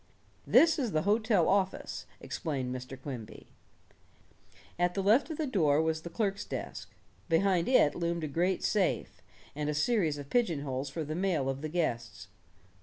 "This 0.47 0.79
is 0.79 0.93
the 0.93 1.03
hotel 1.03 1.47
office," 1.47 2.07
explained 2.19 2.73
Mr. 2.73 2.99
Quimby. 2.99 3.45
At 4.79 4.95
the 4.95 5.03
left 5.03 5.29
of 5.29 5.37
the 5.37 5.45
door 5.45 5.79
was 5.79 6.01
the 6.01 6.09
clerk's 6.09 6.43
desk; 6.43 6.89
behind 7.29 7.69
it 7.69 7.93
loomed 7.93 8.23
a 8.23 8.27
great 8.27 8.63
safe, 8.63 9.21
and 9.55 9.69
a 9.69 9.75
series 9.75 10.17
of 10.17 10.31
pigeon 10.31 10.61
holes 10.61 10.89
for 10.89 11.03
the 11.03 11.13
mail 11.13 11.47
of 11.47 11.61
the 11.61 11.69
guests. 11.69 12.29